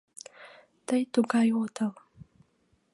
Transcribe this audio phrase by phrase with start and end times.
[0.87, 1.93] Тый тугай отыл.